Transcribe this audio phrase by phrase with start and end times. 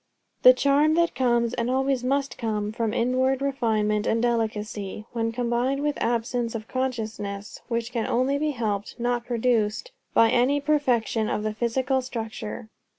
[0.41, 5.83] The charm that comes, and always must come, from inward refinement and delicacy, when combined
[5.83, 11.29] with absence of consciousness; and which can only be helped, not produced, by any perfection
[11.29, 12.67] of the physical structure.